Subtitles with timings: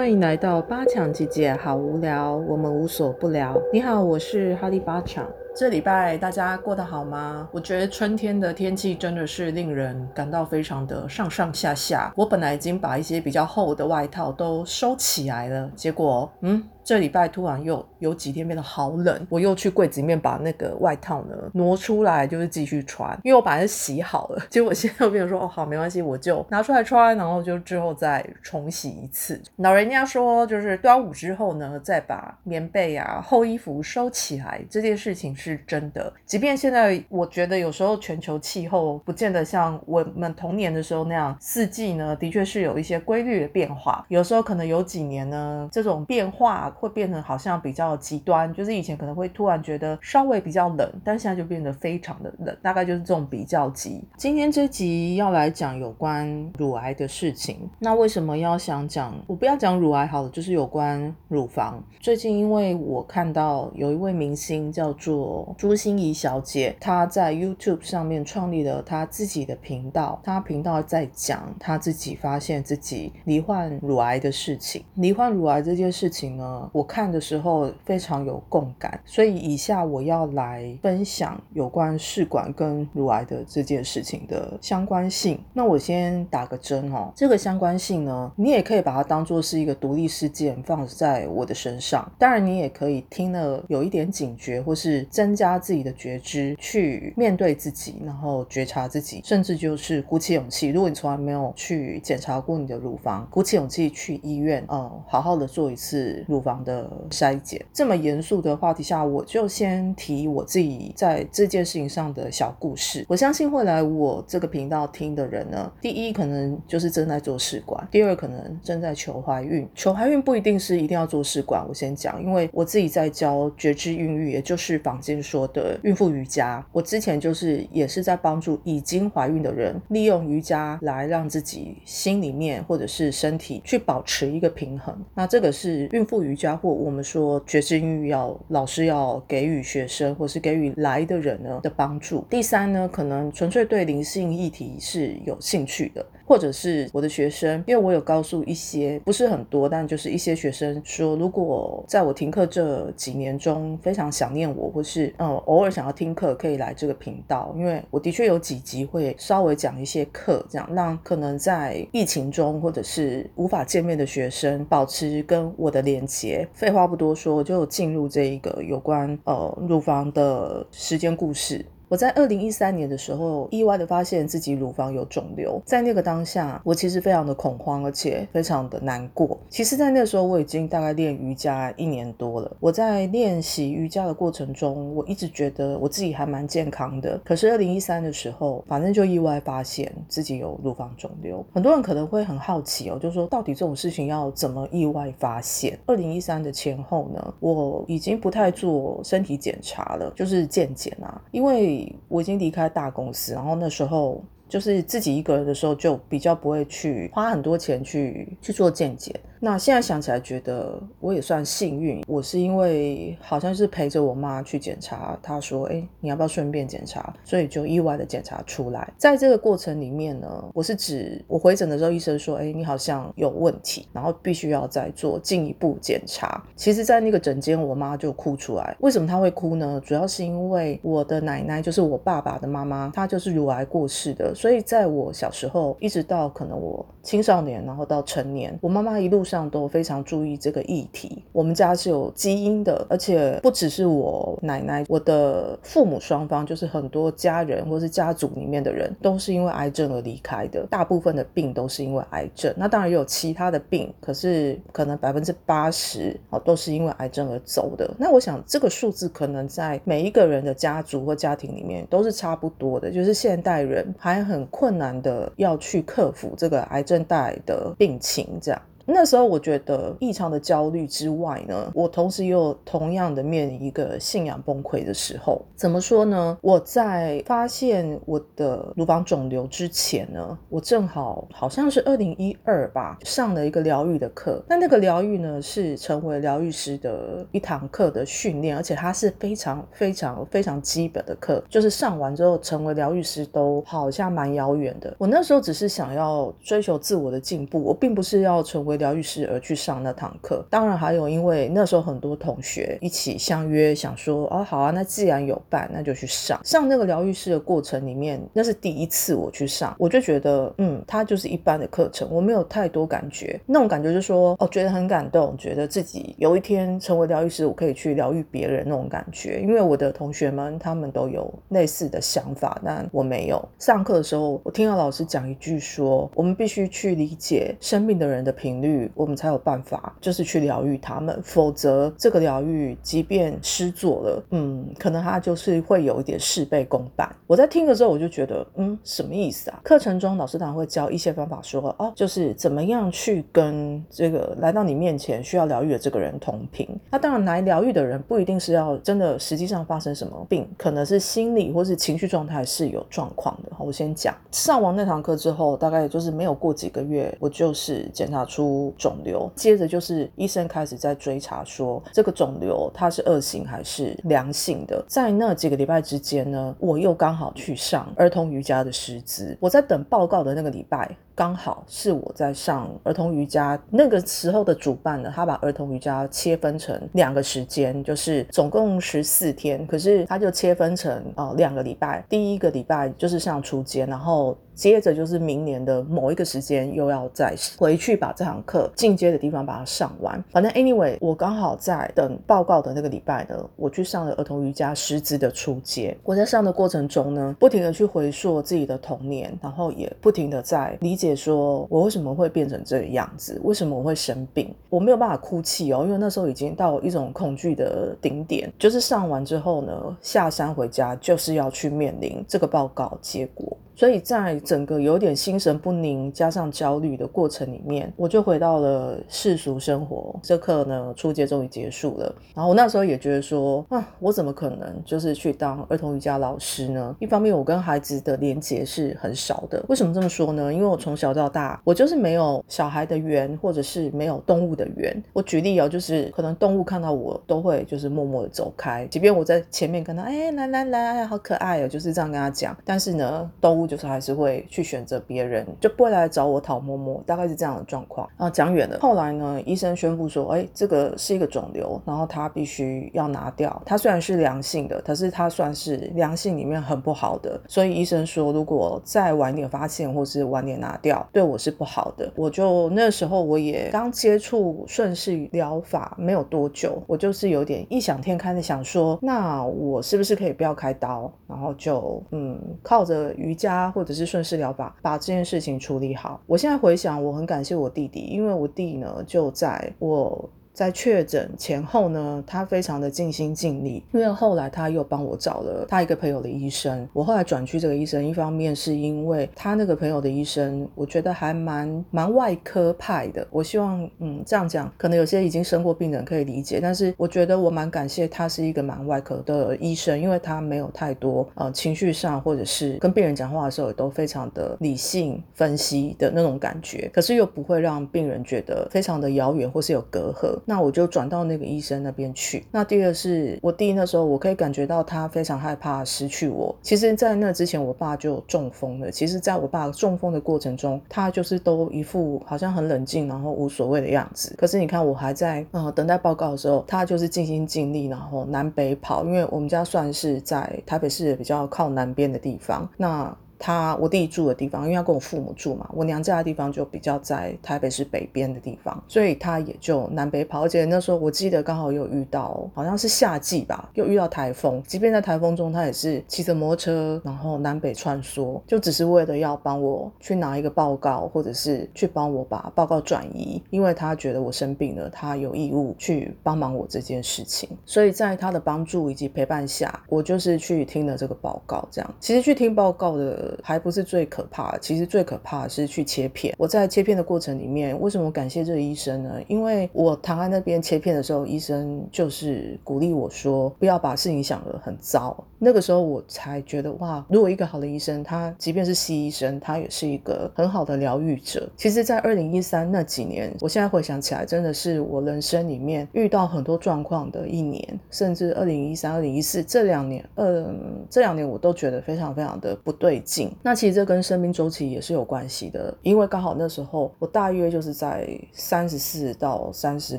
[0.00, 3.54] 欢迎来到八强姐姐，好无聊，我们无所不聊。
[3.70, 5.30] 你好，我是哈利八强。
[5.54, 7.46] 这礼拜大家过得好吗？
[7.52, 12.10] 我觉得春天的天气真的是令人感到非常的上上下下。
[12.16, 16.64] 我本来已经把一些比较厚的外套都收起来了，结果，嗯。
[16.82, 29.40] 这礼拜突然又有几天变得好冷，我又去柜子里面把那个外套呢挪出来，就是继续穿，因为我本来是洗好了， 结果现在又变成说哦好没关系，我就拿出来穿，然后就之后再重洗一次。
[29.56, 36.12] 老人家说就是端午之后呢，再把棉被啊厚衣服收起来，这件事情是真的。
[36.24, 46.69] 即便现在我觉得有时候全球气候不见得像我们童年的时候那样，四季呢的确是有一些规律的变化，有时候可能有几年呢这种变化。
[46.76, 54.02] 会变得好像比较极端，就是以前可能会突然觉得稍微比较冷，但现在就变得非常的冷，大概就是这种比较级。
[54.16, 59.14] 今天这集要来讲有关乳癌的事情，那为什么要想讲？
[59.26, 61.82] 我不要讲乳癌好了，就是有关乳房。
[62.00, 74.84] 最近因为我看到有一位明星叫做朱心怡小姐，她在 YouTube 上面创立了她自己的频道，她频道在讲她自己发现自己罹患乳癌的事情。
[74.94, 76.59] 罹患乳癌这件事情呢？
[76.72, 85.38] 我看的时候非常有共感，所以以下我要来分享有关试管跟乳癌的这件事情的相关性。
[85.52, 92.10] 那我先打个针哦，这个相关性呢，你也可以把它当做是一个独立事件放在我的身上。
[92.18, 100.68] 当然，你也可以听了有一点警觉，或是增加自己的觉知，去面对自己，然后觉察自己，甚至就是鼓起勇气。
[100.68, 106.49] 如果你从来没有去检查过你的乳房，鼓起勇气去医院，呃，好好的做一次乳房。
[106.64, 113.04] 的筛检这么严肃的话题下，我就先提我自己在这件事情上的小故事。
[113.08, 119.68] 我相信会来我这个频道听的人呢，第一可能就是正在做试管，第二可能正在求怀孕。
[119.74, 126.64] 求怀孕不一定是一定要做试管，我先讲，因为我自己在教觉知孕育，也就是坊间说的孕妇瑜伽。
[126.72, 134.96] 我之前就是也是在帮助已经怀孕的人，利用瑜伽来让自己心里面或者是身体去保持一个平衡。
[135.14, 142.24] 那这个是孕妇瑜家伙我们说觉知英语要老师要给予学生，或是给予来的人呢的帮助。
[142.30, 146.02] 第三呢，可能纯粹对灵性议题是有兴趣的。
[146.30, 166.46] 或者是我的学生，因为我有告诉一些不是很多，但就是一些学生说，如果在我停课这几年中非常想念我，或是嗯偶尔想要听课，可以来这个频道，因为我的确有几集会稍微讲一些课，这样让可能在疫情中或者是无法见面的学生保持跟我的连接。
[166.52, 171.66] 废话不多说，就进入这一个有关呃乳房的时间故事。
[171.90, 179.36] 我在二零一三年的时候，意外的发现自己乳房有肿瘤，在那个当下，我其实非常的恐慌，而且非常的难过。
[179.48, 182.56] 其实，在那时候，我已经大概练瑜伽一年多了。
[182.60, 187.20] 我在练习瑜伽的过程中，我一直觉得我自己还蛮健康的。
[187.24, 191.44] 可是，二零一三的时候，反正就意外发现自己有乳房肿瘤。
[191.52, 195.76] 很多人可能会很好奇哦，就说到底这种事情要怎么意外发现？
[195.86, 201.79] 二零一三的前后呢，我已经不太做身体检查了，就是健检啊，因为。
[202.08, 204.24] 我已经离开大公司，然后那时候。
[204.50, 209.14] 就是自己一个人的时候，就比较不会去花很多钱去去做见解。
[209.42, 212.04] 那现在想起来，觉得我也算幸运。
[212.06, 218.92] 我是因为好像是陪着我妈去检查，她说：“哎，你要不要顺便检查？”所以就意外的检查出来。
[218.98, 228.76] 在这个过程里面呢，我是指我回诊的时候，医生说：“哎，你好像有问题，然后必须要再做进一步检查。”其实，在那个诊间，我妈就哭出来。
[228.80, 229.80] 为什么她会哭呢？
[229.82, 234.34] 主要是因为我的奶奶，就是我爸爸的妈妈，她就是乳癌过世的。
[234.34, 241.22] 所以，在我小时候，一直到可能我青少年，然后到成年，我妈妈一路上都非常注意这个议题。
[241.30, 250.66] 我们家是有基因的，而且不只是我奶奶，我的父母双方，就是很多家人或是家族里面的人，都是因为癌症而离开的。
[250.68, 257.88] 大部分的病都是因为癌症，那当然也有其他的病，可是可能百分之八十哦都是因为癌症而走的。
[257.98, 264.20] 那我想这个数字可能在每一个人的家族或家庭里面都是差不多的，就是现代人还。
[264.30, 268.62] 很困难的要去克服这个癌症带来的病情，这样。
[268.92, 275.40] 那时候我觉得异常的焦虑之外呢，我同时又同样的面临一个信仰崩溃的时候。
[275.54, 276.36] 怎么说呢？
[276.42, 284.42] 我在发现我的乳房肿瘤之前呢，我正好好像是二零一二吧，上了一个疗愈的课。
[284.48, 294.92] 那那个疗愈呢，是成为疗愈师的一堂课的训练，而且它是非常非常非常基本的课，就是上完之后成为疗愈师都好像蛮遥远的。
[294.98, 298.79] 我那时候只是想要追求自我的进步，我并不是要成为。
[298.80, 300.44] 疗愈师而去上那堂课。
[300.50, 306.40] 当然还有，因为那时候很多同学一起相约，想说哦好啊，那既然有伴，那就去上。
[306.42, 313.40] 上那个疗愈师的过程里面，那是第一次我去上，我就觉得嗯，它就是一般的课程，我没有太多感觉。
[313.46, 319.40] 那种感觉就是说哦，觉得很感动，觉得自己有一天成为疗愈师，我可以去疗愈别人那种感觉。
[319.40, 323.46] 因为我的同学们他们都有类似的想法，但我没有。
[323.58, 331.20] 上课的时候，我听到老师讲一句说，我们必须去理解生病的人的频率，我们才有办法就是去疗愈他们。
[331.22, 337.08] 否则，这个疗愈即便失做了，嗯，可能他就是会有一点事倍功半。
[337.26, 339.60] 我在听的时候，我就觉得，嗯，什么意思啊？
[339.62, 346.68] 课程中老师当然会教一些方法，说哦， 就是怎么样去跟这个来到你面前需要疗愈的这个人同频。
[346.90, 353.50] 那当然，来疗愈的人不一定是要真的实际上发生什么病，可能是心理或是情绪状态是有状况的。
[353.58, 364.84] 我先讲，上完那堂课之后，大概就是没有过几个月，我就是检查出肿瘤，接着就是医生开始在追查说这个肿瘤它是恶性还是良性的。
[364.88, 370.96] 在那几个礼拜之间呢，我又刚好去上儿童瑜伽的师资，我在等报告的那个礼拜。
[371.12, 384.34] 刚好是我在上儿童瑜伽那个时候的主办呢，他把儿童瑜伽切分成两个时间，就是总共十四天，可是他就切分成呃两个礼拜，第一个礼拜就是上初阶，然后。
[384.60, 390.22] 接着就是明年的某一个时间，又要再回去把这堂课进阶的地方把它上完。
[390.30, 395.96] 反正 anyway，我刚好在等报告的那个礼拜呢，我去上了儿童瑜伽师资的初阶。
[396.04, 404.54] 我在上的过程中呢，不停的去回溯自己的童年，然后也不停的在理解说我为什么会变成这个样子，为什么我会生病。
[404.68, 408.52] 我没有办法哭泣哦，因为那时候已经到一种恐惧的顶点。
[408.58, 413.56] 就是上完之后呢，下山回家就是要去面临这个报告结果。
[413.80, 420.14] 所以在整个有点心神不宁加上焦虑的过程里面，我就回到了世俗生活。
[420.22, 422.14] 这课呢，初阶终于结束了。
[422.34, 426.94] 然后我那时候也觉得说，啊，我怎么可能就是去当儿童瑜伽老师呢？
[426.98, 429.64] 一方面，我跟孩子的连接是很少的。
[429.70, 430.52] 为什么这么说呢？
[430.52, 435.02] 因为我从小到大，我就是没有小孩的缘，或者是没有动物的缘。
[435.14, 442.54] 我举例哦，就是可能动物看到我都会就是默默的走开，即便我在前面跟他，哎，来来来，好可爱哦，就是这样跟他讲。
[442.62, 443.69] 但是呢，动物。
[443.70, 448.08] 就是还是会去选择别人，就不会来找我讨摸摸，大概是这样的状况。
[448.16, 448.76] 啊，讲远了。
[448.80, 453.62] 后来呢，医生宣布说，哎，这个是一个肿瘤，然后他必须要拿掉。
[453.64, 457.40] 它虽然是良性的，可是它算是良性里面很不好的。
[457.46, 462.12] 所以医生说，如果再晚点发现或是晚点拿掉，对我是不好的。
[462.16, 473.59] 我就那时候我也刚接触顺势疗法没有多久，我就是有点异想天开的想说，那我是不是可以不要开刀，然后就嗯靠着瑜伽。
[473.68, 476.22] 或者是顺势疗法，把这件事情处理好。
[476.26, 480.30] 我现在回想，我很感谢我弟弟，因为我弟呢就在我。
[480.60, 486.86] 在确诊前后呢，他非常的尽心尽力，因为后来他又帮我找了他一个朋友的医生。
[486.92, 493.26] 我后来转去这个医生，一方面是因为他那个朋友的医生，我觉得还蛮蛮外科派的。
[493.30, 510.38] 我希望，嗯，这样讲，可能有些已经生过病人可以理解，但是我觉得我蛮感谢他是一个蛮外科的医生，因为他没有太多呃情绪上或者是跟病人讲话的时候也都非常的理性分析的那种感觉，可是又不会让病人觉得非常的遥远或是有隔阂。
[510.50, 512.44] 那我就转到那个医生那边去。
[512.50, 516.52] 那第二是我弟那时候，我可以感觉到他非常害怕失去我。
[516.60, 518.90] 其实，在那之前，我爸就中风了。
[518.90, 524.34] 其实，在我爸中风的过程中，他就是都一副好像很冷静，然后无所谓的样子。
[524.36, 529.04] 可是你看，我还在呃等待报告的时候，他就是尽心尽力，然后南北跑。
[529.04, 532.68] 因为我们家算是在台北市比较靠南边的地方。
[532.76, 540.42] 那他我弟住的地方，因为他跟我父母住嘛，我娘家的地方就比较在台北市北边的地方，所以他也就南北跑。
[540.42, 544.62] 而且那时候我记得刚好有遇到，好像是夏季吧，又遇到台风。
[544.66, 557.48] 即便在台风中，他也是骑着摩托车，然后南北穿梭，就只是为了要帮我去拿一个报告，或者是去帮我把报告转移，因为他觉得我生病了，他有义务去帮忙我这件事情。
[557.64, 561.66] 所以在他的帮助以及陪伴下，我就是去听了这个报告。
[561.70, 563.29] 这样，其实去听报告的。
[563.42, 566.34] 还不是最可怕，其实最可怕的是去切片。
[566.38, 569.14] 我在切片的过程里面，为什么感谢这个医生呢？
[569.28, 575.24] 因为我躺在那边切片的时候，医生就是鼓励我说，不要把事情想得很糟。
[575.38, 581.48] 那个时候我才觉得，哇，如果一个好的医生，他即便是西医生，他也是一个很好的疗愈者。
[581.56, 593.19] 其实，在二零一三那几年，我现在回想起来，真的是我人生里面遇到很多状况的一年，甚至二零一三、二零一四这两年，嗯，这两年我都觉得非常非常的不对劲。
[593.42, 599.98] 那其实这跟生命周期也是有关系的，因为刚好那时候我大约就是在三十四到三十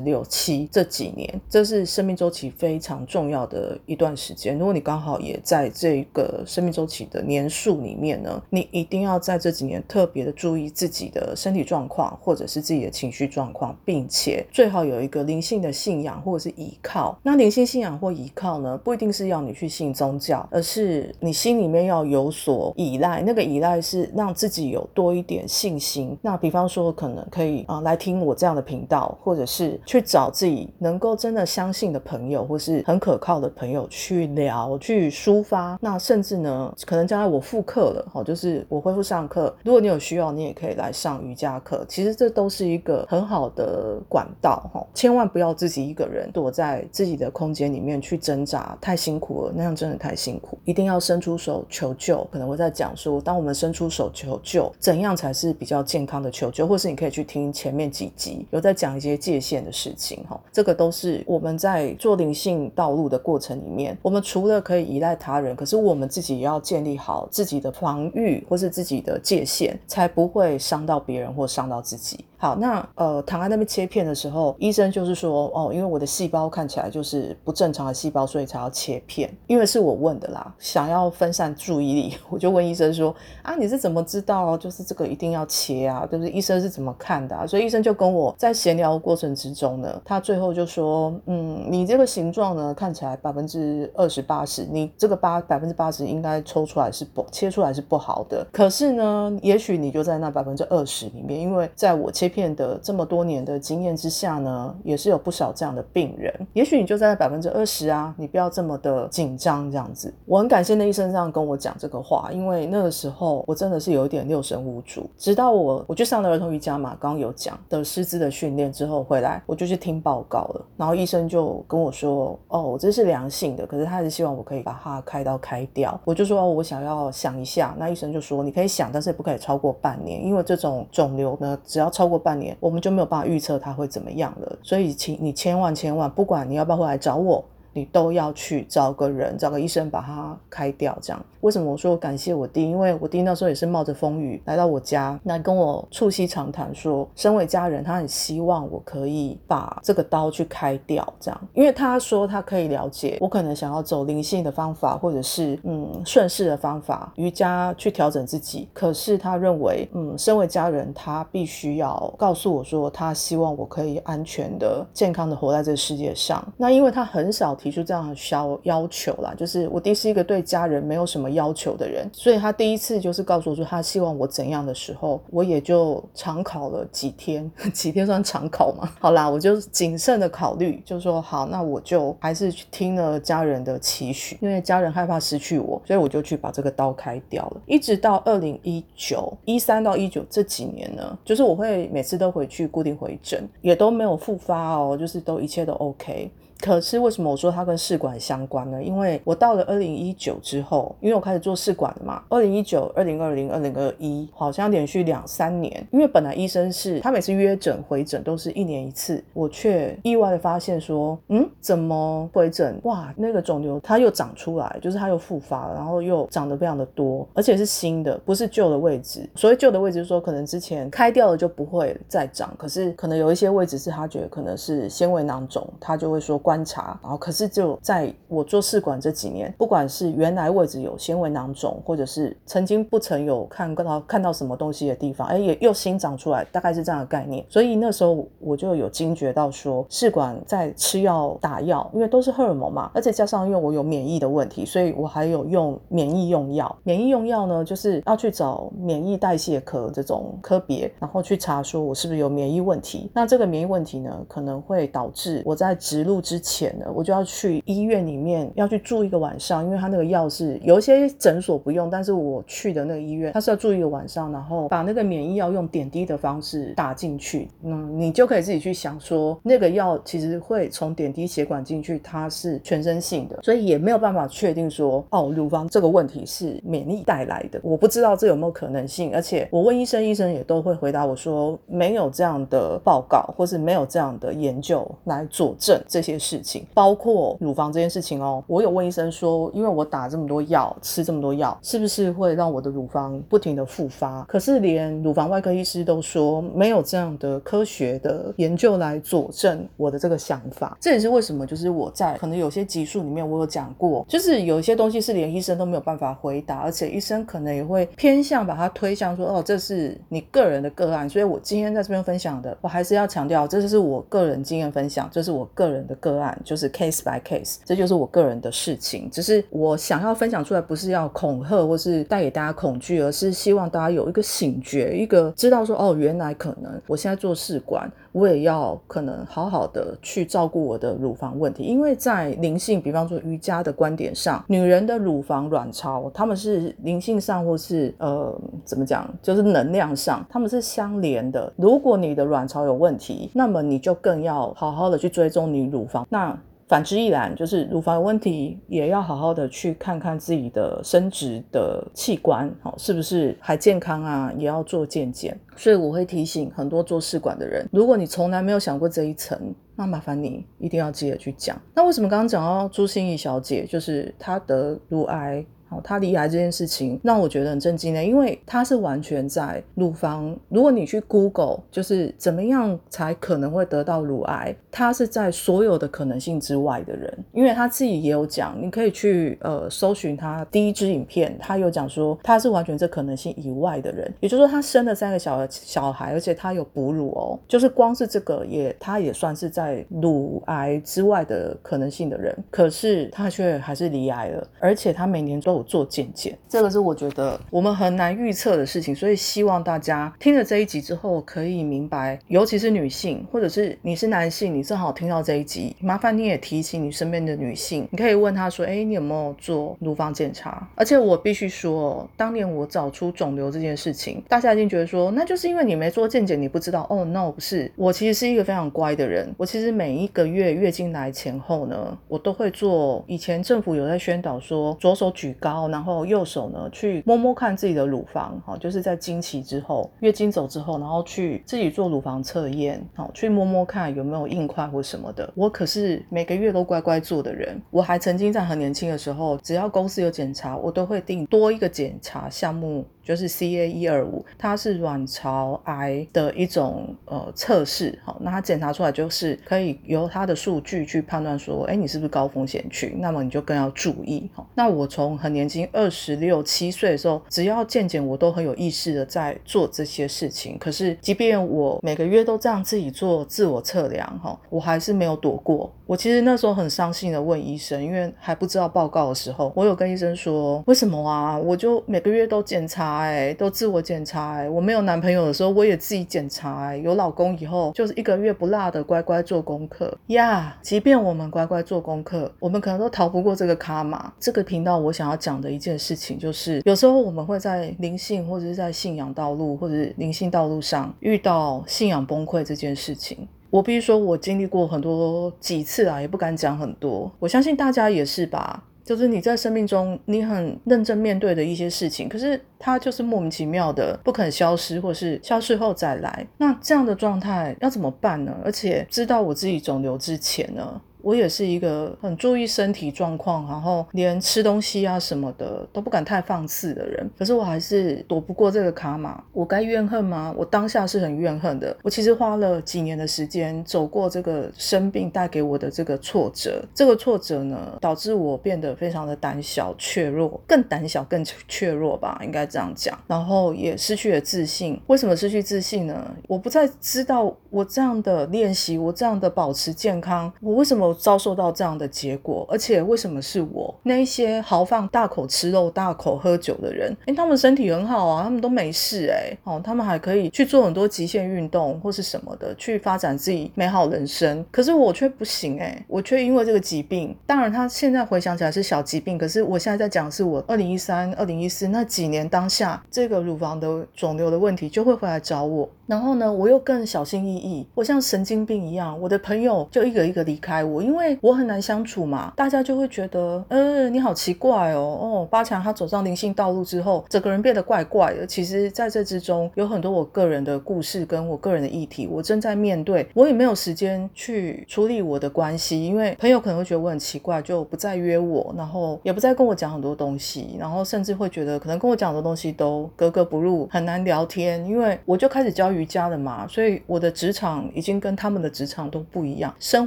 [0.00, 4.56] 六七这几年，这是生命周期非常重要的一段时间。
[4.58, 17.18] 如果你刚好也在这个生命周期的年数里面呢，你一定要在这几年特别的注意自己的身体状况，或者是自己的情绪状况，并且最好有一个灵性的信仰或者是依靠。
[17.22, 23.11] 那灵性信仰或依靠呢，不一定是要你去信宗教，而是你心里面要有所依赖。
[23.20, 26.16] 那个依赖是让自己有多一点信心。
[26.22, 35.78] 那比方说，可能可以啊来听我这样的频道，或者是去找自己能够真的相信的朋友，或是很可靠的朋友去聊、去抒发。
[35.82, 39.54] 那甚至呢，可能将来我复课了，好，就是我恢复上课。
[39.64, 41.84] 如果你有需要，你也可以来上瑜伽课。
[41.88, 50.58] 其实这都是一个很好的管道，哈，千万不要自己一个人躲在自己的空间里面去挣扎，太辛苦了，那样真的太辛苦。
[50.64, 52.26] 一定要伸出手求救。
[52.30, 72.24] 可能我在讲说，当我们伸出手求救，怎样才是比较健康的求救，或是你可以去听前面几集，有在讲一些界限的事情，哈，这个都是我们在做灵性道路的过程里面，我们除了可以依赖他人，可是我们自己也要建立好自己的防御或是自己的界限，才不会伤到别人或伤到自己。
[72.42, 79.32] 好，那呃躺在那边切片的时候，医生就是说，哦，因为我的细胞看起来就是不正常的细胞，所以才要切片。
[79.46, 86.04] 因为是我问的啦，想要分散注意力，我就问医生说，啊，你是怎么知道就是这个一定要切啊？
[86.10, 87.36] 就是医生是怎么看的？
[87.36, 98.44] 啊所以医生就跟我在闲聊过程之中呢，他最后就说，嗯，你这个形状呢看起来百分之二十八十，你这个八百分之八十应该抽出来是不切出来是不好的。
[98.50, 102.31] 可是呢，也许你就在那百分之二十里面，因为在我切。
[102.32, 106.32] 片的这么多年的经验之下呢，也是有不少这样的病人。
[106.54, 110.12] 也许你就在百分之二十啊，你不要这么的紧张这样子。
[110.24, 115.08] 我很感谢那医生这样跟我讲这个话，因为那个时候我真的是有一点六神无主。
[115.18, 120.66] 直到我我去上了儿童瑜伽嘛，刚刚有讲的师资的训练之后回来，我就去听报告了。
[120.78, 134.58] 然后医生就跟我说：“哦，我这是良性的，可是他还是希望我可以把它开刀开掉。”我就说：“哦我想要想一下。”那医生就说：“你可以想，但是不可以超过半年，因为这种肿瘤呢，只要超过。”半年，我们就没有办法预测它会怎么样了。
[134.62, 137.44] 所以，请你千万千万，不管你要不要回来找我。
[137.72, 140.96] 你都要去找个人，找个医生把它开掉。
[141.00, 142.62] 这样，为什么我说感谢我弟？
[142.62, 151.06] 因为我弟那时候也是冒着风雨来到我家，来跟我促膝长谈，说身为家人，他很希望我可以把这个刀去开掉。
[151.18, 158.68] 这样，因为他说他可以了解我可能想要走灵性的方法，或者是嗯顺势的方法，瑜伽去调整自己。
[158.74, 166.46] 可是他认为，嗯，身为家人，他必须要告诉我说，他希望我可以安全的、健康的活在这个世界上。
[166.58, 167.56] 那因为他很少。
[167.62, 178.90] 提出这样的要要求啦，就是我弟是一个对家人没有什么要求的人，所以他第一次就是告诉我说他希望我怎样的时候，我也就常考了几天， 几天算常考嘛。
[178.98, 187.60] 好啦，我就谨慎的考虑，就说好，那我就还是去听了家人的期许，因为家人害怕失去我，所以我就去把这个刀开掉了。
[187.66, 196.30] 一直到二零一九一三到一九这几年呢，就是我会每次都回去固定回诊，也都没有复发哦，就是都一切都 OK。
[196.62, 198.80] 可是为什么我说它跟试管相关呢？
[198.80, 202.22] 因为我到了二零一九之后，因为我开始做试管了嘛。
[202.28, 205.84] 二零一九、二零二零、二零二一，好像连续两三年。
[205.90, 212.78] 因为本来医生是他每次约诊回诊都是一年一次，我却意外的发现说，嗯，怎么回诊？
[212.84, 219.28] 哇，那个肿瘤它又长出来，就是它又复发了，然后又长得非常的多，而且是新的，不是旧的位置。
[219.34, 226.38] 所谓旧的位置，就说可能之前开掉了就不会再长，可是可能有一些位置是他觉得可能是纤维囊肿，他就会说。
[226.52, 237.42] 观察，然后可是就在我做试管这几年，不管是原来位置有纤维囊肿，或者是曾经不曾有看到看到什么东西的地方，哎，也又新长出来，大概是这样的概念。
[237.48, 246.76] 所以那时候我就有惊觉到说，试管在吃药打药，因为都是荷尔蒙嘛，而且加上因为我有免疫的问题，所以我还有用免疫用药。
[246.82, 253.10] 免疫用药呢，就是要去找免疫代谢科这种科别，然后去查说我是不是有免疫问题。
[253.14, 267.48] 那这个免疫问题呢，可能会导致我在植入之前呢，我就要去医院里面要去住一个晚上，因为他那个药是有一些诊所不用，但是我去的那个医院他是要住一个晚上，然后把那个免疫药用点滴的方式打进去。
[267.62, 277.60] 嗯，你就可以自己去想说，那个药其实会从点滴血管进去，它是全身性的，所以也没有办法确定说，哦，乳房这个问题是免疫带来的。
[277.62, 286.31] 我不知道这有没有可能性，而且我问医生，医生也都会回答我说，没有这样的报告，或是没有这样的研究来佐证这些事。
[286.32, 288.42] 事情，包括乳房这件事情哦。
[288.46, 294.22] 我有问医生说，因为我打这么多药，吃这么多药，是不是会让我的乳房不停的复发？
[294.28, 300.76] 可是连乳房外科医师都说没有这样的科学的研究来佐证我的这个想法。
[300.80, 311.08] 这也是为什么，就是我在可能有些集数里面我有讲过，就是有一些东西是连医生都没有办法回答，而且医生可能也会偏向把它推向说，哦，这是你个人的个案。
[311.08, 319.08] 所以我今天在这边分享的，我还是要强调，这就是我个人经验分享，这是我个人的个案，就是 case by case，这就是我个人的事情。
[319.10, 341.52] 只是我想要分享出来，不是要恐吓或是带给大家恐惧，而是希望大家有一个醒觉，一个知道说，哦，原来可能我现在做试管，我也要可能好好的去照顾我的乳房问题，因为在灵性，比方说瑜伽的观点上，女人的乳房、卵巢，他们是灵性上或是呃怎么讲，就是能量上，他们是相连的。
[341.56, 346.01] 如果你的卵巢有问题，那么你就更要好好的去追踪你乳房。
[346.08, 354.32] 那反之亦然，就是乳房有问题，也要好好的去看看自己的生殖的器官，好是不是还健康啊？
[354.38, 355.38] 也要做健检。
[355.54, 361.60] 所以我会提醒很多做试管的人，如果你从来没有想过这一层，那麻烦你一定要记得去讲。
[361.74, 365.44] 那为什么刚刚讲到朱心怡小姐，就是她得乳癌？
[365.82, 370.36] 他离癌这件事情让我觉得很震惊的，因为他是完全在乳房。
[370.48, 377.12] 如果你去 Google，就是怎么样才可能会得到乳癌，他是在所有的可能性之外的人。
[377.32, 384.12] 因为他自己也有讲，你可以去呃搜寻他第一支影片，他有讲说他是完全这可能性以外的人。
[384.20, 392.36] 也就是说，他生了三个小小孩，而且他有哺乳哦，就是光是这个也他也算是在乳癌之外的可能性的人。
[392.50, 395.61] 可是他却还是离癌了，而且他每年都有。
[395.62, 416.86] 做渐渐，这个是我觉得我们很难预测的事情，所以希望大家听了这一集之后可以明白，尤其是女性，或者是你是男性，你正好听到这一集，麻烦你也提醒你身边的女性，你可以问她说：“哎，你有没有做乳房检查？”而且我必须说，当年我找出肿瘤这件事情，大家一定觉得说，那就是因为你没做健检，你不知道。
[416.90, 423.04] 哦，no，不是，我其实是一个非常乖的人，我其实每一个月月经来前后呢，我都会做。
[423.06, 425.51] 以前政府有在宣导说，左手举高。
[425.68, 435.30] 然后右手呢，去摸摸看自己的乳房，好，就是在经期之后，月经走之后，然后去自己做乳房测验，好，去摸摸看有没有硬块或什么的。
[435.34, 437.60] 我可是每个月都乖乖做的人。
[437.70, 442.84] 我还曾经在很年轻的时候，只要公司有检查，我都会订多一个检查项目。
[443.04, 452.94] 就是 C A 一二五，它是卵巢癌的一种呃测试，好，那它检查出来就是可以由它的数据去判断说，哎，你是不是高风险区？
[453.00, 454.48] 那么你就更要注意，好。
[454.54, 460.56] 那我从很年轻二十六七岁的时候，只要健检，我都很有意识的在做这些事情。
[460.58, 465.72] 可是，即便我每个月都这样自己做自我测量，哈，我还是没有躲过。
[465.86, 471.36] 我其实那时候很伤心的问医生，因为还不知道报告的时候，我有跟医生说，为什么啊？
[471.36, 480.56] 我就每个月都检查，哎，都自我检查，哎，我没有男朋友的时候，我也自己检查，哎，有老公以后，就是一个月不落的乖乖做功课呀。
[480.62, 484.12] 即便我们乖乖做功课，我们可能都逃不过这个卡嘛。
[484.18, 493.28] 这个频道我想要讲的一件事情，就是有时候我们会在灵性或者是在信仰道路或者是灵性道路上遇到信仰崩溃这件事情。
[493.48, 497.10] 我必须说，我经历过很多几次啊，也不敢讲很多。
[497.20, 506.26] 我相信大家也是吧，就是你在生命中，你很认真面对的一些事情，可是它就是莫名其妙的不肯消失，或是消失后再来。
[506.38, 508.34] 那这样的状态要怎么办呢？
[508.42, 510.80] 而且知道我自己肿瘤之前呢？
[511.02, 517.10] 我也是一个很注意身体状况，然后连吃东西啊什么的都不敢太放肆的人。
[517.18, 519.22] 可是我还是躲不过这个卡码。
[519.32, 520.32] 我该怨恨吗？
[520.36, 521.76] 我当下是很怨恨的。
[521.82, 526.64] 我其实花了几年的时间走过这个生病带给我的这个挫折。
[526.72, 532.96] 这个挫折呢，导致我变得非常的胆小、怯弱，更胆小、更怯弱吧，应该这样讲。
[533.08, 534.80] 然后也失去了自信。
[534.86, 536.14] 为什么失去自信呢？
[536.28, 540.91] 我不再知道我这样的练习，我这样的保持健康，我为什么？
[540.94, 543.74] 遭受到这样的结果，而且为什么是我？
[543.82, 554.44] 那一些豪放大口吃肉、大口喝酒的人，哎，他们身体很好啊，他们都没事哎，哦，他们还可以去做很多极限运动或是什么的，去发展自己美好人生。
[554.50, 565.68] 可是我却不行哎，我却因为这个疾病，当然他现在回想起来是小疾病，可是我现在在讲是我二零一三、二零一四那几年当下这个乳房的肿瘤的问题就会回来找我。
[565.86, 570.81] 然后呢，我又更小心翼翼，我像神经病一样，我的朋友就一个一个离开我。
[570.82, 578.26] 因为我很难相处嘛，大家就会觉得，呃，你好奇怪哦，哦，八强他走上灵性道路之后，整个人变得怪怪的。
[578.26, 599.86] 其实，在这之中有很多我个人的故事跟我个人的议题，我正在面对，我也没有时间去处理我的关系，因为朋友可能会觉得我很奇怪，就不再约我，然后也不再跟我讲很多东西，然后甚至会觉得可能跟我讲的东西都格格不入，很难聊天，因为我就开始教瑜伽了嘛，所以我的职场已经跟他们的职场都不一样，生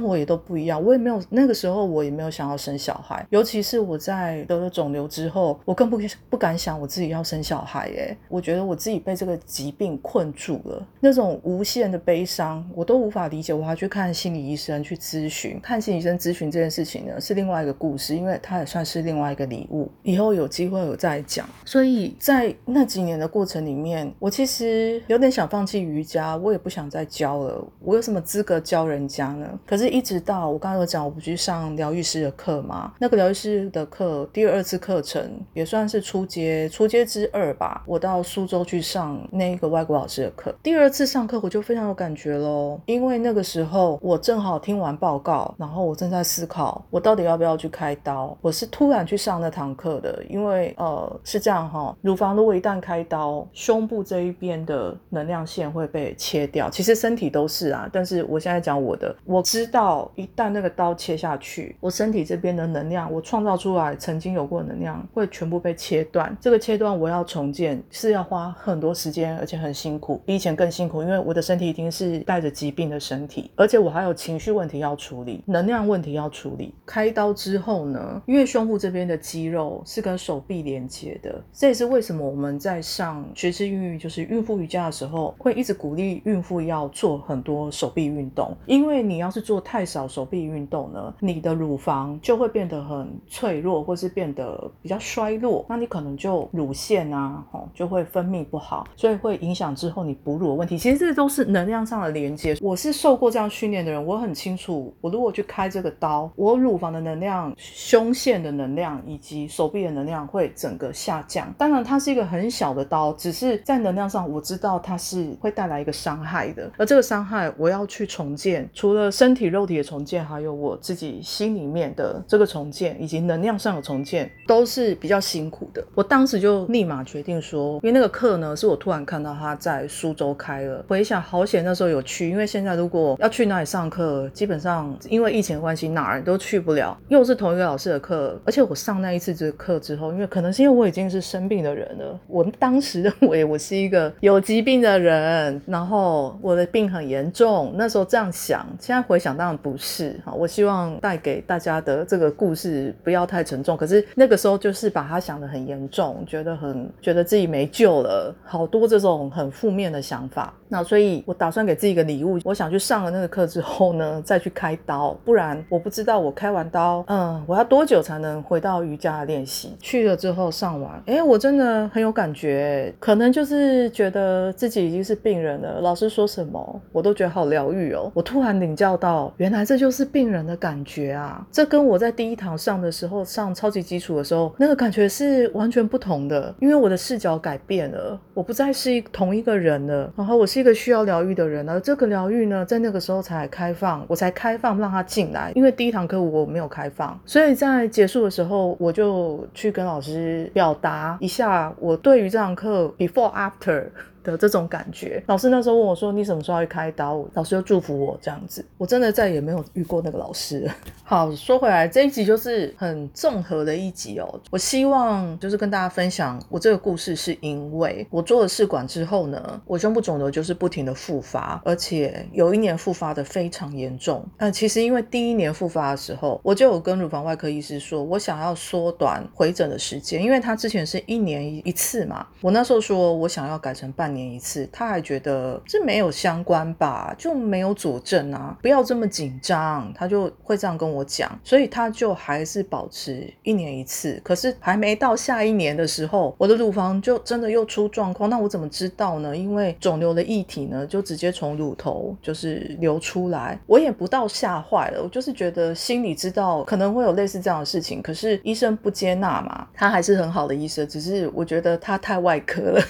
[0.00, 5.98] 活也都不一样，我也没有那个时候我也没有想要生小孩，尤其是我在得了肿瘤之后，我更不
[6.30, 21.48] 不敢想我自己要生小孩，哎，我觉得我自己被这个疾病困住了，那种无限的悲伤我都无法理解，我还去看心理医生去咨询，看心理医生咨询这件事情呢是另外一个故事，因为它也算是另外一个礼物，以后有机会我再讲。
[21.64, 29.58] 所以在那几年的过程里面，我其实有点想放弃瑜伽，我也不想再教了，我有什么资格教人家呢？
[29.66, 37.82] 可是，一直到我刚刚有讲，我不去上疗愈师的课吗，那个疗愈师的课第二次课程也算是初阶，初阶之二吧。
[37.86, 48.36] 我到苏州去上那个外国老师的课，第二次上课我就非常有感觉喽，因为那个时候我正好听完报告，然后我正在思考我到底要不要去开刀。
[48.42, 56.68] 我是突然去上那堂课的，因为呃是这样哈，乳房如果一旦开刀，胸部这一边的能量线会被切掉。
[56.68, 66.34] 其实身体都是啊，但是我现在讲我的，我知道一旦那个刀切下去，我身体这边的能量，我创造出来曾经有过能量会全部被切断。
[66.40, 76.74] 这个切断我要重建是要花很多时间，而且很辛苦，比以前更辛苦，因为我的身体已经是带着疾病的身体，而且我还有情绪问题要处理，能量问题要处理。
[76.86, 100.78] 开刀之后呢，因为胸部这边的肌肉是跟手臂连接的，这也是为什么我们在上学知孕育就是孕妇瑜伽的时候，会一直鼓励孕妇要做很多手臂运动，因为你要是做太少手臂运动呢，你的乳房就会变得很脆弱，或是变得比较衰弱，那你可能就乳腺啊，哦，就会分泌不好，所以会影响之后你哺乳的问题。
[100.78, 102.56] 其实这都是能量上的连接。
[102.60, 111.52] 我是受过这样训练的人，我很清楚，我如果去开这个刀，我乳房的能量、胸腺的能量以及手臂的能量会整个下降。
[111.58, 125.82] 当然，它是一个很小的刀，只是在能量上我知道它是会带来一个伤害的，而这个伤害我要去重建，除了身体肉体的重建，还还有我自己心里面的这个重建，以及能量上的重建，都是比较辛苦的。
[125.94, 160.52] 我当时就立马决定说，因为那个课呢，是我突然看到他在苏州开了，回想好险那时候有去，因为现在如果要去哪里上课，基本上因为疫情的关系哪儿都去不了，又是同一个老师的课，而且我上那一次这个课之后，因为可能是因为我已经是生病的人了，我当时认为我是一个有疾病的人，然后我的病很严重，那时候这样想，现在回想当然不是哈，我希望带给大家的这个故事不要太沉重，可是那个时候就是把它想得很严重，觉得很觉得自己没救了，好多这种很负面的想法。
[160.68, 169.76] 那所以，我打算给自己一个礼物，我想去上了那个课之后呢，再去开刀，不然我不知道我开完刀，嗯，我要多久才能回到瑜伽的练习？
[169.80, 175.80] 去了之后上完，哎，我真的很有感觉，可能就是觉得自己已经是病人了。
[175.80, 178.10] 老师说什么，我都觉得好疗愈哦。
[178.12, 181.46] 我突然领教到，原来这就是病人的感觉啊！
[181.52, 203.84] 这跟我在第一堂上的时候，上超级基础的时候，那个感觉是完全不同的，因为我的视角改变了，我不再是一同一个人了，然后我是一个需要疗愈的人，而这个疗愈呢，在那个时候才开放，我才开放让他进来，因为第一堂课我没有开放，所以在结束的时候，我就去跟老师表达一下我对于这堂课 before after。
[204.32, 210.68] 的这种感觉，老师那时候问我说：“你什么时候要开刀？”老师就祝福我这样子，我真的再也没有遇过那个老师。
[211.04, 214.40] 好，说回来，这一集就是很综合的一集哦。
[214.50, 224.26] 我希望就是跟大家分享我这个故事，是因为我做了试管之后呢，我胸部肿瘤就是不停的复发，而且有一年复发的非常严重。
[224.38, 232.26] 那其实因为第一年复发的时候，我就有跟乳房外科医师说，我想要缩短回诊的时间，因为他之前是一年一次嘛。
[232.40, 234.06] 我那时候说我想要改成半。
[234.06, 244.20] 年年一次，他还觉得这没有相关吧，就没有佐证啊，不要这么紧张，他就会这样跟我讲，所以他就还是保持一年一次。
[244.24, 249.36] 可是还没到下一年的时候，我的乳房就真的又出状况，那我怎么知道呢？
[249.36, 262.82] 因为肿瘤的液体呢，就直接从乳头就是流出来，我也不到吓坏了，我就是觉得心里知道可能会有类似这样的事情，可是医生不接纳嘛，他还是很好的医生，只是我觉得他太外科了。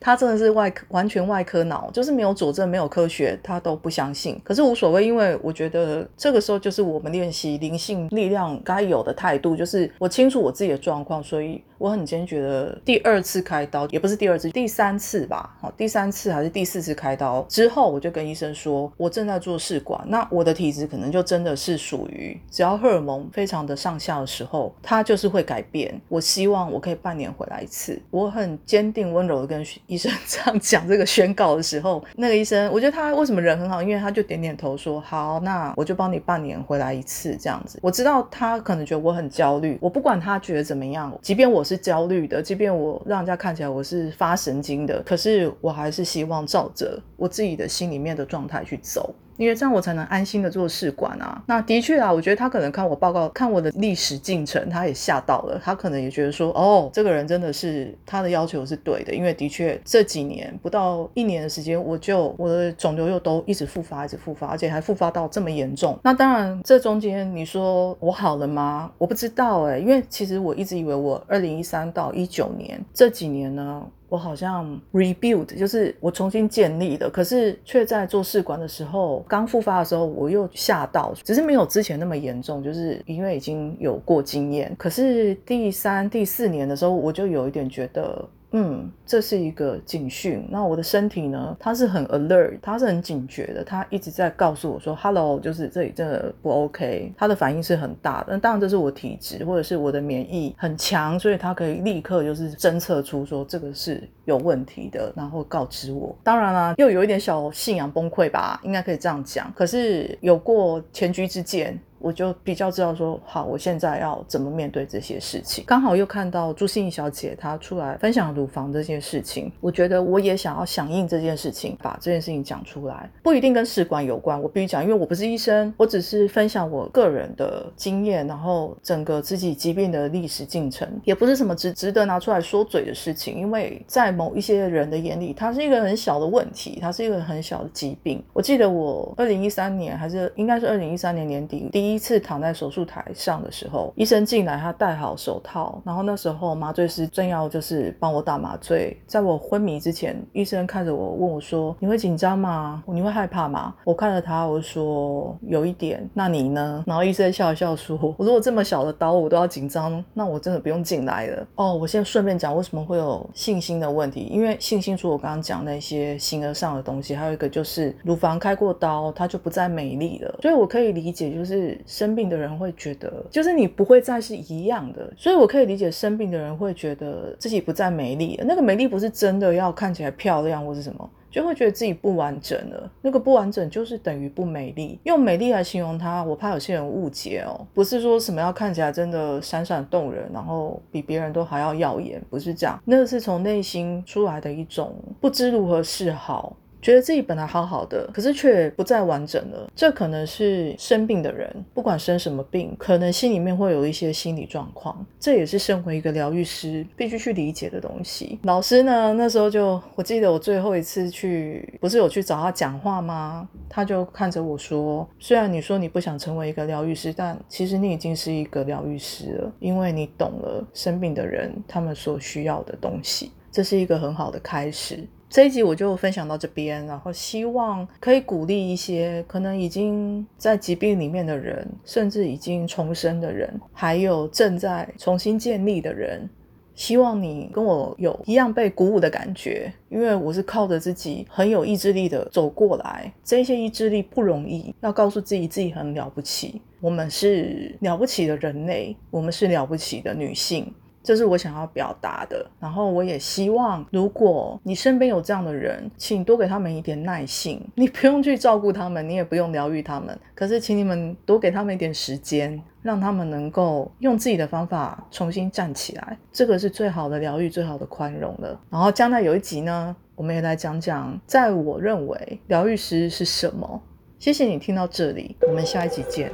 [0.00, 4.40] 他真的是外科完全外科脑，就是没有佐证，没有科学，他都不相信。
[4.44, 26.00] 可是无所谓，因为我觉得这个时候就是我们练习灵性力量该有的态度，就是我清楚我自己的状况，所以我很坚决的第二次开刀，也不是第二次，第三次吧，好，第三次还是第四次开刀之后，我就跟医生说，我正在做试管，那我的体质可能就真的是属于只要荷尔蒙非常的上下的时候，它就是会改变。
[26.08, 37.78] 我希望我可以半年回来一次，我很坚定温柔的跟医生这样讲这个宣告的时候，那个医生，我觉得他为什么人很好，因为他就点点头说好，那我就帮你半年回来一次这样子。
[37.82, 49.12] 我知道他可能觉得我很焦虑，我不管他觉得怎么样，即便我是焦虑的，即便我让人家看起来我是发神经的，可是我还是希望照着我自己的心里面的状态去走。
[49.36, 51.42] 因为这样我才能安心的做试管啊。
[51.46, 55.60] 那的确啊，我觉得他可能看我报告，看我的历史进程，他也吓到了。
[55.62, 59.14] 他可能也觉得说，哦，这个人真的是他的要求是对的。
[59.14, 65.98] 因为的确这几年不到一年的时间，我就我的肿瘤又都一直复发，一直复发，而且还复发到这么严重。
[66.02, 68.90] 那当然，这中间你说我好了吗？
[68.98, 73.86] 我不知道哎，因为其实我一直以为我二零一三到一九年这几年呢。
[74.08, 84.74] 我好像 rebuild，就是我重新建立的，可是却在做试管的时候，刚复发的时候，我又吓到，只是没有之前那么严重，就是因为已经有过经验。
[84.78, 88.28] 可是第三、第四年的时候，我就有一点觉得。
[88.52, 90.46] 嗯，这是一个警讯。
[90.50, 91.56] 那我的身体呢？
[91.58, 97.12] 它是很 alert，它是很警觉的，它一直在告诉我说，hello，就是这里真的不 OK。
[97.16, 98.28] 它的反应是很大的。
[98.30, 106.16] 那当然，这是我体质或者是我的免疫很强，所以它可以立刻就是侦测出说这个是有问题的，然后告知我。
[106.22, 109.52] 当然啦，又有一点小信仰崩溃吧，应该可以这样讲。
[109.54, 111.78] 可是有过前车之鉴。
[111.98, 115.64] 我就比较知道说，好，我现在要怎么面对这些事情。
[115.66, 123.10] 刚好又看到朱心怡小姐她出来分享乳房这件事情，我觉得我也想要响应这件事情，把这件事情讲出来。
[123.22, 133.34] 不一定跟试管有关，我必须讲，因为我不是医生，我只是分享我个人的经验，然后整个自己疾病的历史进程，也不是什么值值得拿出来说嘴的事情。
[133.34, 138.22] 因为在某一些人的眼里，它是一个很小的问题，它是一个很小的疾病。
[138.34, 141.85] 我记得我二零一三年还是应该是二零一三年年底第。
[141.86, 152.82] 第一次躺在手术台上的时候，医生进来，他戴好手套，然后那时候麻醉师正要就是帮我打麻醉，在我昏迷之前，医生看着我问我说：“你会紧张吗？
[152.88, 156.82] 你会害怕吗？”我看着他，我说：“有一点。”那你呢？
[156.88, 178.40] 然后医生笑一笑说：“我如果这么小的刀我都要紧张，那我真的不用进来了。”哦，我现在顺便讲为什么会有信心的问题，因为信心除了我刚刚讲那些形而上的东西，还有一个就是乳房开过刀，它就不再美丽了，所以我可以理解就是生病的人会觉得，就是你不会再是一样的，所以我可以理解生病的人会觉得自己不再美丽。
[178.44, 182.90] 那个美丽不是真的要看起来漂亮或是什么，就会觉得自己不完整了。
[183.02, 184.98] 那个不完整就是等于不美丽。
[185.04, 192.80] 用美丽来形容它，我怕有些人误解哦，不是说什么要看起来真的闪闪动人，然后比别人都还要耀眼，不是这样。
[192.84, 196.56] 那个是从内心出来的一种不知如何是好。
[196.86, 199.68] 觉得自己本来好好的，可是却不再完整了。
[199.74, 205.04] 这可能是生病的人，不管生什么病，可能心里面会有一些心理状况。
[205.18, 208.38] 这也是身为一个疗愈师必须去理解的东西。
[208.44, 213.48] 老师呢，那时候就我记得我最后一次去，不是有去找他讲话吗？
[213.68, 223.32] 他就看着我说：“虽然你说你不想成为一个疗愈师，但其实你已经是一个疗愈师了，因为你懂了生病的人他们所需要的东西。
[223.50, 236.28] 这是一个很好的开始。”这一集我就分享到这边，然后希望可以鼓励一些可能已经在疾病里面的人，甚至已经重生的人，还有正在重新建立的人。
[236.74, 243.10] 希望你跟我有一样被鼓舞的感觉，因为我是靠着自己很有意志力的走过来。
[243.24, 250.70] 这些意志力不容易，要告诉自己自己很了不起，我们是了不起的人类，我们是了不起的女性。
[251.06, 257.64] 这是我想要表达的，然后我也希望，如果你身边有这样的人，请多给他们一点耐性。
[257.76, 266.18] 你不用去照顾他们，你也不用疗愈他们，可是请你们多给他们一点时间，让他们能够用自己的方法重新站起来。
[266.32, 268.60] 这个是最好的疗愈，最好的宽容了。
[268.68, 273.80] 然后将来有一集呢，我们也来讲讲，在我认为疗愈师是什么。
[274.18, 276.32] 谢谢你听到这里，我们下一集见。